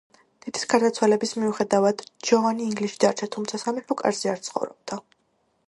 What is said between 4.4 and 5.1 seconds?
ცხოვრობდა.